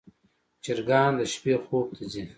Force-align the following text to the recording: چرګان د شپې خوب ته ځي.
چرګان 0.63 1.11
د 1.19 1.21
شپې 1.33 1.53
خوب 1.65 1.87
ته 1.95 2.03
ځي. 2.11 2.23